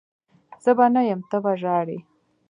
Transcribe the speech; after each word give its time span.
زه 0.63 0.71
به 0.77 0.85
نه 0.95 1.01
یم 1.09 1.21
ته 1.29 1.37
به 1.43 1.51
ژاړي 1.61 1.99